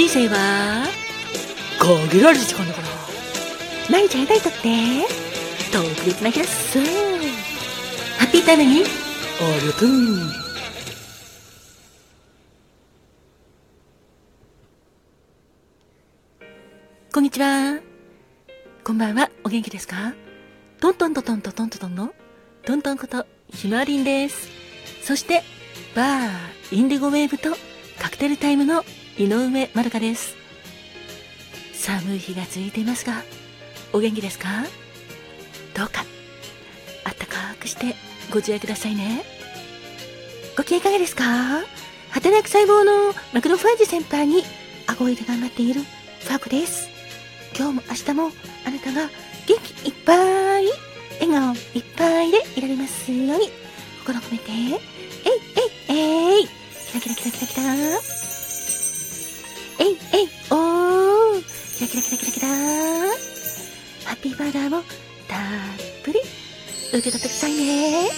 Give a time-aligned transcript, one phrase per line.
[0.00, 0.86] 人生は
[1.78, 2.88] 限られた時間だから。
[3.90, 4.58] 毎日会いたいとって。
[5.70, 6.78] 特別な日だっす。
[8.18, 8.84] ハッピータイムにあ
[9.60, 9.88] りがとう
[17.12, 17.78] こんにちは。
[18.82, 19.30] こんばんは。
[19.44, 20.14] お元気ですか？
[20.80, 22.14] トントントントントントントンの
[22.64, 24.48] トントンことひまわりんです。
[25.02, 25.42] そして
[25.94, 26.30] バー
[26.70, 27.50] インディゴウェーブと
[27.98, 28.82] カクテルタイムの
[29.18, 30.34] 井上まるかです。
[31.74, 33.22] 寒い日が続いていますが
[33.92, 34.48] お元気ですか？
[35.74, 36.04] どうか。
[37.04, 37.94] あったかくして
[38.30, 39.24] ご自愛くださいね。
[40.56, 41.24] ご機嫌いかがですか？
[42.10, 44.42] 働く細胞のマクロファージ先輩に
[44.86, 46.88] 顎入れ頑張っているファークです。
[47.56, 48.30] 今日も明日も
[48.66, 49.10] あなたが
[49.46, 50.14] 元気いっぱ
[50.60, 50.66] い
[51.20, 53.50] 笑顔いっぱいでいられますように
[54.00, 54.52] 心を込めて。
[54.52, 54.70] えい
[55.88, 56.46] えいえい。
[56.46, 58.19] キラキラキラキラキラ。
[60.22, 60.28] い。
[60.50, 61.42] おー。
[61.76, 62.48] キラキラキラキラキラ。
[62.48, 64.82] ハッピーバーガーも
[65.28, 65.38] たっ
[66.04, 66.20] ぷり。
[66.92, 68.08] 受け取ってくださいね。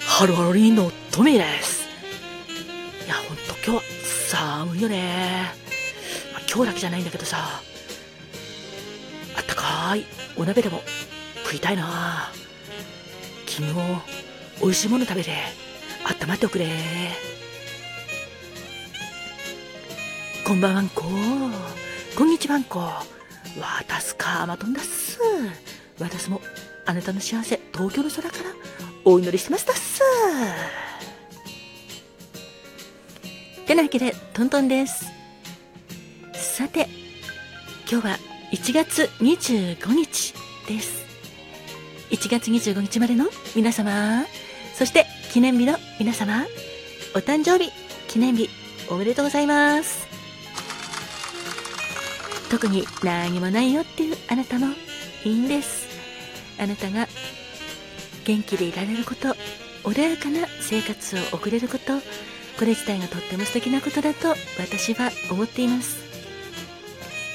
[0.00, 1.86] ハロハロリンのトミーです。
[3.06, 3.82] いやほんと今日は
[4.28, 5.52] 寒いよね、
[6.32, 7.60] まあ、今日だけじゃないんだけどさ。
[9.36, 10.04] あったかい
[10.36, 10.82] お鍋でも
[11.44, 12.32] 食いたいな。
[13.46, 14.02] 君も
[14.60, 15.32] 美味しいもの食べて
[16.04, 16.66] 温まっておくれ。
[20.48, 21.02] こんばんはんこ。
[22.16, 22.78] こんにちはんこ。
[22.78, 23.04] わ
[23.86, 25.20] たすかまとんだっす。
[26.00, 26.40] 私も
[26.86, 28.54] あなたの幸せ東京の空から
[29.04, 30.00] お祈りしてましたっす。
[33.66, 35.04] てなわけでトントンです。
[36.32, 36.88] さて
[37.86, 38.18] 今日は
[38.50, 40.32] 1月25日
[40.66, 41.04] です。
[42.08, 44.24] 1月25日までの皆様
[44.72, 46.46] そして記念日の皆様
[47.14, 47.70] お誕生日
[48.08, 48.48] 記念日
[48.88, 50.07] おめでとうございます。
[52.50, 54.66] 特に何もないよっていうあなたも
[55.24, 55.86] いいんです。
[56.58, 57.06] あなたが
[58.24, 59.28] 元気でいられること
[59.84, 61.98] 穏やかな生活を送れること
[62.58, 65.98] これ自体がとっても素敵なことだと私は思っています。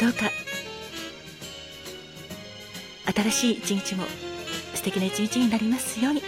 [0.00, 0.30] どうか
[3.12, 4.04] 新しい一日も
[4.74, 6.22] 素敵な一日になりますように。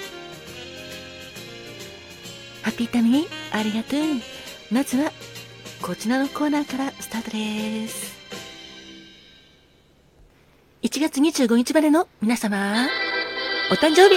[2.63, 3.27] ハッピータミー
[3.57, 4.01] ありがとう。
[4.71, 5.11] まずは
[5.81, 8.22] こちらのコーナーからスタートです。
[10.83, 12.89] 1月25日までの皆様
[13.71, 14.17] お誕生日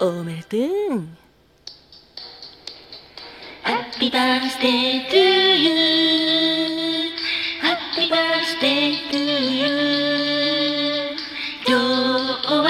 [0.00, 0.56] おめでと
[0.94, 1.02] う。
[3.64, 5.16] Happy birthday to
[5.56, 7.10] you.
[7.60, 9.66] Happy birthday to you.
[11.66, 11.82] 今日
[12.46, 12.68] は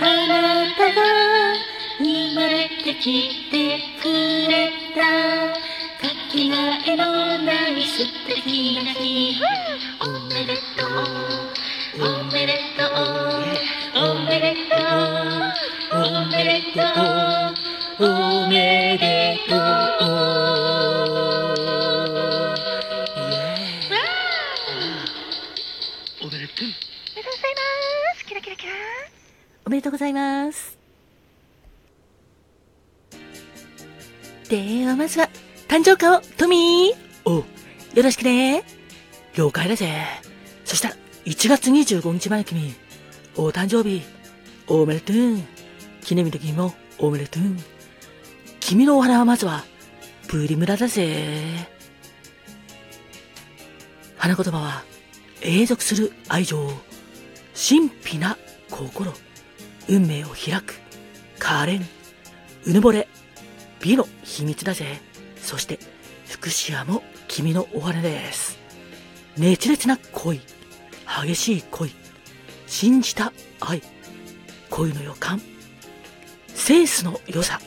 [0.00, 0.98] あなたが
[2.00, 4.10] 生まれてきてく
[4.50, 5.00] れた。
[6.02, 9.40] かけがえのない素敵な日
[10.00, 11.63] おめでとう。
[11.96, 12.92] おめでとう
[13.94, 14.82] おめでとう
[15.92, 19.58] おめでとうおめでとう
[26.20, 27.62] おめでとうおめでとうございま
[28.16, 28.24] す。
[28.26, 28.72] キラキラキラ
[29.64, 30.76] おめでとうございます。
[34.48, 35.28] ではまずは
[35.68, 37.44] 誕生花をトミーおう
[37.94, 38.64] よろしくね
[39.36, 39.92] 了解だぜ
[40.64, 42.74] そしたら1月25日前君。
[43.36, 44.02] お誕生日
[44.66, 45.16] おめでとう。
[46.02, 47.42] 記念日の君もおめでとう。
[48.60, 49.64] 君のお花はまずは
[50.28, 51.66] プリムラだぜ。
[54.18, 54.84] 花言葉は
[55.40, 56.68] 永続する愛情。
[57.54, 58.36] 神秘な
[58.70, 59.10] 心。
[59.88, 60.78] 運命を開く。
[61.38, 61.80] 可憐。
[62.66, 63.08] うぬぼれ。
[63.80, 65.00] 美の秘密だぜ。
[65.38, 65.78] そして
[66.28, 68.58] 福祉屋も君のお花です。
[69.38, 70.42] 熱烈な恋。
[71.06, 71.90] 激しい恋
[72.66, 73.82] 信じた愛
[74.70, 75.40] 恋の予感
[76.48, 77.60] センスの良さ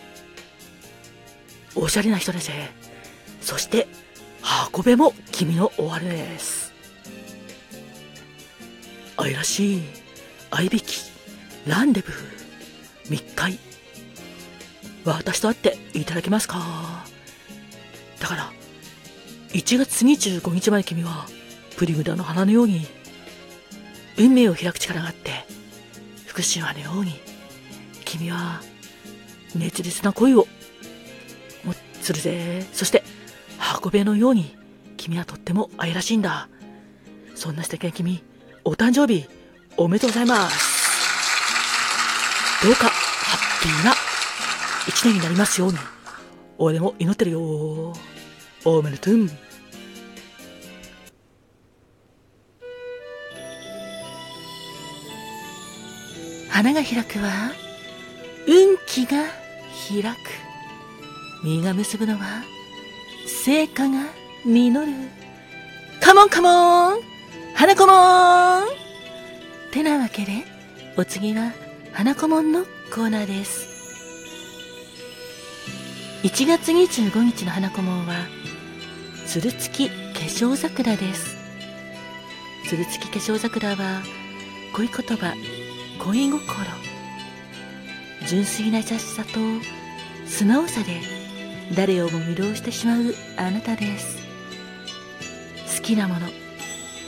[1.75, 2.51] おしゃれな人だぜ
[3.41, 3.88] そして
[4.73, 6.73] 運べも君のお花です。
[9.17, 9.81] 愛らしい
[10.51, 11.12] 愛引き
[11.65, 12.13] ランデブー
[13.09, 13.59] 密会
[15.03, 17.06] 私と会っていただけますか？
[18.19, 18.51] だから
[19.50, 21.25] 1月25日まで君は
[21.77, 22.85] プリムダの花のように
[24.17, 25.31] 運命を開く力があって
[26.25, 27.19] 福島のように
[28.05, 28.61] 君は
[29.55, 30.47] 熱烈な恋を
[31.63, 32.65] もするぜ。
[32.73, 33.03] そして
[33.83, 34.55] 運べのように
[34.97, 36.49] 君はとっても愛らしいんだ。
[37.35, 38.23] そんな素敵な君
[38.63, 39.27] お誕生日
[39.77, 40.77] おめでとうございます。
[42.65, 43.93] どうかハッピーな
[44.87, 45.77] 一年になりますように
[46.57, 47.93] 俺も祈ってるよ。
[48.65, 49.29] おめでとう。
[56.57, 57.51] 花が開くは
[58.48, 59.25] 運気が
[59.88, 60.18] 開く。
[61.44, 62.44] 実が結ぶのは
[63.27, 64.06] 成果が
[64.44, 64.92] 実る。
[66.01, 67.01] カモンカモン
[67.54, 68.68] 花子もん!
[69.71, 70.45] てなわけで
[70.98, 71.51] お次は
[71.94, 73.68] 花子もんのコーナーです。
[76.24, 78.15] 1月25日の花子もんは
[79.27, 81.38] つるつき化粧桜です。
[82.68, 84.01] つるつき化粧桜は
[84.74, 85.36] 恋言葉
[85.99, 86.44] 恋心
[88.27, 89.39] 純粋な優しさと
[90.25, 91.01] 素直さで
[91.75, 94.17] 誰をも魅了してしまうあなたです。
[95.77, 96.27] 好きなもの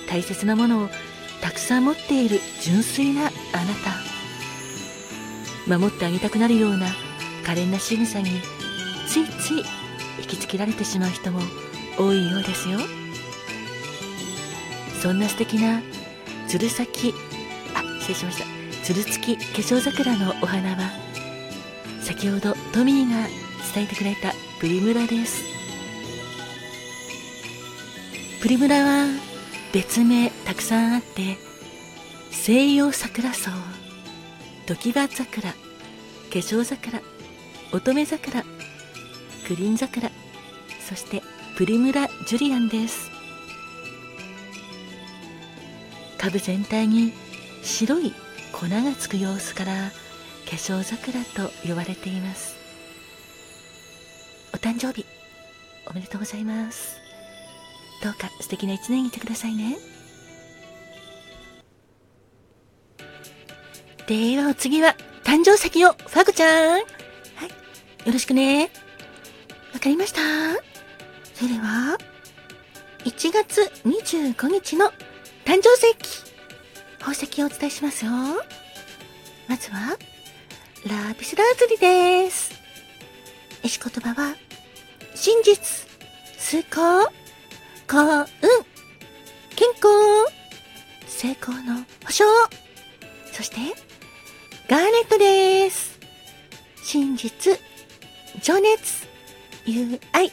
[0.07, 0.89] 大切なものを
[1.41, 3.31] たくさん持っている純粋なあな
[5.68, 5.77] た。
[5.77, 6.88] 守ってあげたくなるような
[7.45, 8.42] 可憐な仕草に
[9.07, 9.63] ついつい
[10.19, 11.39] 引きつけられてしまう人も
[11.97, 12.80] 多いようですよ。
[15.01, 15.81] そんな素敵な
[16.47, 17.13] つる先
[17.74, 18.58] あ失礼しました。
[18.89, 20.89] つるつき化粧桜のお花は
[22.01, 23.27] 先ほどトミーが
[23.71, 25.44] 伝えてくれたプリムラです。
[28.41, 29.06] プリムラは
[29.71, 31.38] 別名たくさんあって
[32.31, 33.51] 西洋桜草
[34.65, 35.57] 時葉桜化
[36.31, 37.00] 粧桜
[37.71, 40.09] 乙女桜クリーン桜
[40.80, 41.21] そして
[41.57, 43.12] プリムラジュリアンです。
[46.18, 47.13] 株全体に
[47.62, 48.15] 白い
[48.59, 49.71] 粉がつく様子から
[50.45, 52.57] 化粧桜と呼ばれています。
[54.53, 55.06] お誕生日
[55.89, 56.97] おめでとうございます。
[58.03, 59.77] どうか素敵な一年にいてくださいね。
[64.07, 66.71] ではお次は誕生石をファグちゃん。
[66.73, 66.83] はい
[68.06, 68.71] よろしくね。
[69.73, 70.19] わかりました。
[71.33, 71.97] それでは
[73.06, 74.88] 1月25日の
[75.45, 76.29] 誕生石。
[77.00, 78.12] 宝石をお伝えしますよ。
[79.48, 79.98] まずは、
[80.86, 82.51] ラピスラズリです。
[83.63, 84.36] 石言葉は、
[85.16, 85.88] 真実、
[86.38, 87.06] 崇高、
[87.88, 88.28] 幸運、
[89.56, 89.88] 健康、
[91.07, 92.25] 成功の保証。
[93.31, 93.56] そして、
[94.69, 96.00] ガーネットです。
[96.84, 97.60] 真実、
[98.42, 99.07] 情熱、
[99.66, 100.31] 友愛、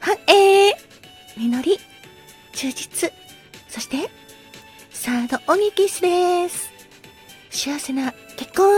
[0.00, 0.74] 繁栄、
[1.36, 1.78] 実り、
[2.52, 3.12] 忠実、
[3.68, 4.10] そして、
[5.02, 6.70] サードオニキスです。
[7.48, 8.68] 幸せな結婚？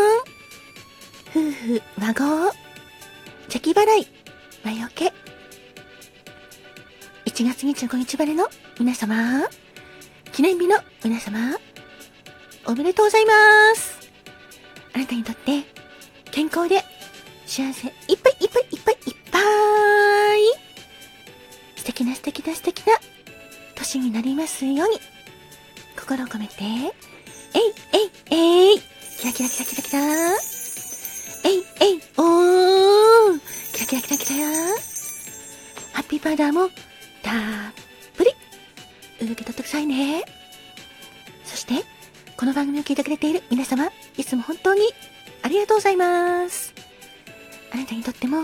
[1.33, 2.53] 夫婦孫？
[3.49, 4.07] 邪気払い。
[4.63, 5.13] 魔除け
[7.27, 8.49] ？1月25日晴れの？
[8.79, 9.49] 皆様？
[10.33, 11.59] 記念日の皆様？
[12.67, 13.33] おめでとうございま
[13.75, 14.09] す。
[14.93, 15.65] あなたにとって
[16.31, 16.85] 健康で
[17.47, 19.43] 幸せいっぱいいっぱいいっぱいいっぱい。
[21.79, 22.93] 素敵な素敵な素敵な
[23.75, 25.01] 年になりますように。
[25.97, 26.93] 心を込めて、えい、
[27.93, 28.81] えい、えい、
[29.19, 30.01] キラキラキラキラキラ。
[31.45, 33.41] えい、えい、おー、
[33.75, 34.47] キラキラキラキラ
[35.93, 36.69] ハッピーパウダーも
[37.23, 37.73] たっ
[38.17, 38.31] ぷり。
[39.21, 40.25] 受け取ってくださいね。
[41.45, 41.85] そして、
[42.37, 44.83] この番組を聞いてくれている皆様、いつも本当に
[45.43, 46.75] ありがとうございます。
[47.73, 48.39] あなたにとっても、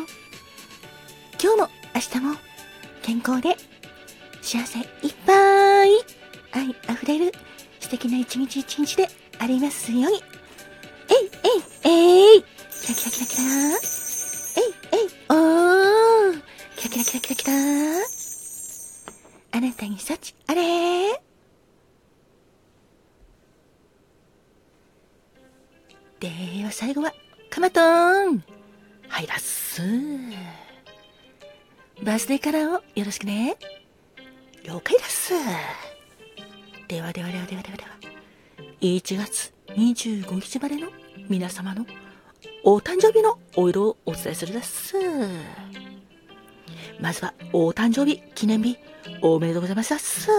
[1.43, 2.37] 今日も明日も
[3.03, 3.57] 健康で
[4.43, 4.87] 幸せいっ
[5.27, 5.48] ぱい。
[7.89, 10.23] 素敵な一日一日でありますように。
[11.09, 11.31] えい、
[11.87, 13.43] えい、えい、キラキラキラキラ。
[14.57, 16.43] えい、えい、おー、
[16.77, 17.53] キラキラキラキラキラ。
[19.53, 21.13] あなたに幸あれ
[26.21, 26.29] で
[26.65, 27.15] は最後は、
[27.49, 28.45] カマトーン。
[29.09, 29.81] はいらっす。
[32.03, 33.57] バースデーカラーをよろしくね。
[34.63, 35.33] 了解です。
[36.89, 37.91] ではではではではではでは。
[38.81, 40.89] 1月25日までの
[41.29, 41.85] 皆様の
[42.65, 44.95] お誕生日のお色をお伝えするです。
[46.99, 48.79] まずは、お誕生日記念日、
[49.21, 50.31] おめでとうございますです。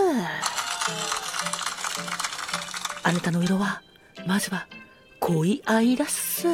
[3.03, 3.84] あなたの色は、
[4.25, 4.68] まずは、
[5.20, 6.48] 恋愛だっす。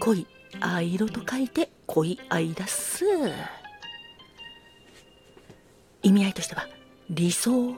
[0.00, 0.26] 恋、
[0.60, 3.06] 藍色と書いて恋愛だっす。
[6.02, 6.68] 意味合いとしては、
[7.08, 7.74] 理想、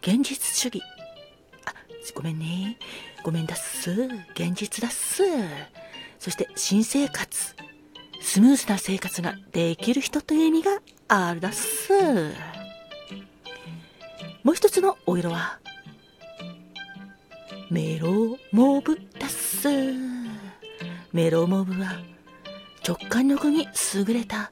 [0.00, 0.82] 現実主義。
[1.64, 1.74] あ、
[2.14, 2.78] ごめんね。
[3.22, 3.90] ごめんだっす。
[4.34, 5.22] 現実だっす。
[6.18, 7.54] そして新生活。
[8.20, 11.92] スムーズな生活ができる人という意味があるだっす。
[14.42, 15.58] もう一つのお色は、
[17.70, 19.68] メロモブだっす。
[21.12, 22.00] メロモブは、
[22.86, 24.50] 直感力に優れた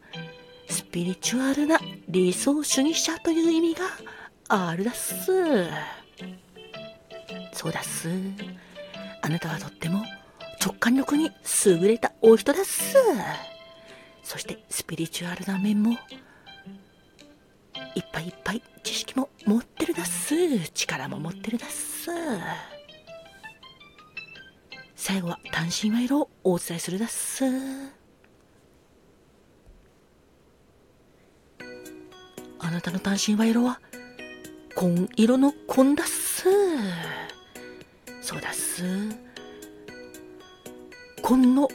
[0.68, 3.86] スピリチュアルな理想主義者という意味が
[4.48, 5.24] あるだっす。
[7.52, 8.08] そうだっす。
[9.22, 10.04] あなたはとっても
[10.64, 11.30] 直感力に
[11.64, 12.96] 優れたお人だっす。
[14.22, 15.92] そしてスピリチュアルな面も
[17.94, 20.34] いっぱいいっぱい知識も持ってるだっす。
[20.70, 22.10] 力も持ってるだっす。
[24.94, 27.44] 最後は単身賄賂をお伝えするだっす。
[32.58, 33.80] あなたの単身賄賂は
[34.76, 36.44] 紺色の紺だっす。
[38.20, 38.84] そうだっす。
[41.22, 41.68] 紺の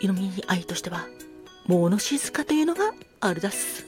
[0.00, 1.06] 色味に愛としては
[1.66, 3.84] 物静かというのがあるだっす。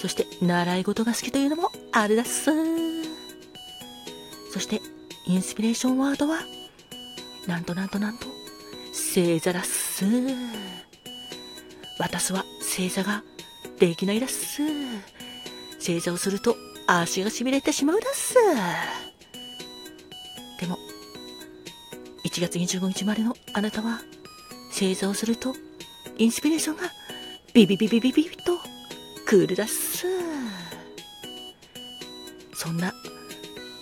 [0.00, 2.50] そして習い事が好きというのもあるだっす。
[4.50, 4.80] そして
[5.26, 6.38] インスピレーションワードは
[7.46, 8.24] なんとなんとなんと
[8.92, 10.06] 星座だっす。
[11.98, 13.22] 私は星座が
[13.78, 14.62] できないだっす。
[15.78, 18.34] 正座をすると足がしびれてしまうだっす。
[20.60, 20.78] でも、
[22.24, 24.00] 1月25日までのあなたは、
[24.70, 25.54] 正座をすると、
[26.18, 26.82] インスピレーションが
[27.52, 28.58] ビビビビビビビと
[29.26, 30.06] クールだっす。
[32.54, 32.92] そんな、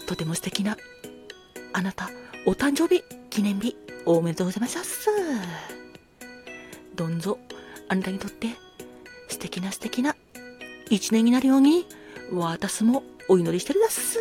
[0.06, 0.76] とても素敵な、
[1.73, 2.11] あなた、
[2.47, 5.09] お誕生日、記念日、おめでとうございます
[6.94, 7.38] どんぞ、
[7.88, 8.49] あなたにとって
[9.28, 10.16] 素敵な素敵な
[10.90, 11.87] 一年になるように、
[12.33, 14.19] 私もお祈りしてるだっす。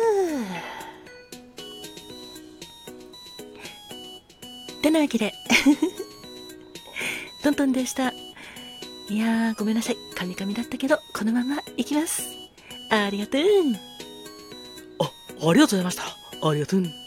[4.82, 5.32] てなわけで、
[7.42, 8.12] トントンでした。
[9.08, 9.96] いやー、ごめんなさい。
[10.14, 12.22] カミカミだったけど、このままいきます。
[12.90, 13.42] ありがとう。
[14.98, 16.02] あ、ありがとうございました。
[16.48, 17.01] ありがとう。